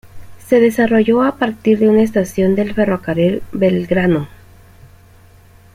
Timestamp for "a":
1.21-1.35